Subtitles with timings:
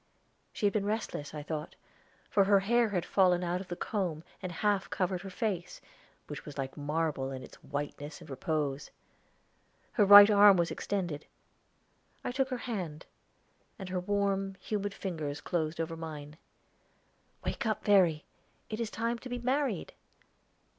[0.51, 1.75] She had been restless, I thought,
[2.27, 5.79] for her hair had fallen out of the comb and half covered her face,
[6.25, 8.89] which was like marble in its whiteness and repose.
[9.91, 11.27] Her right arm was extended;
[12.23, 13.05] I took her hand,
[13.77, 16.37] and her warm, humid fingers closed over mine.
[17.45, 18.25] "Wake up, Verry;
[18.71, 19.93] it is time to be married."